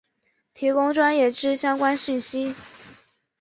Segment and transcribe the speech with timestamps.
[0.55, 2.55] 提供专业之相关讯息